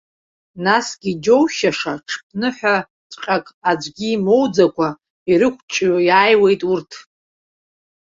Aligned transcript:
Насгьы, 0.65 1.09
иџьоушьаша, 1.13 1.93
ҽԥныҳәаҵәҟьак 2.07 3.45
аӡәгьы 3.69 4.07
имоуӡакәа, 4.15 4.89
ирықәҿио 5.31 5.95
иаауеит 6.07 6.61
урҭ! 6.71 6.91